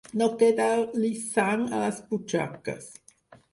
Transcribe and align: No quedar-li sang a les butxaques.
No 0.19 0.27
quedar-li 0.37 1.11
sang 1.27 1.67
a 1.67 1.83
les 1.85 2.01
butxaques. 2.09 2.91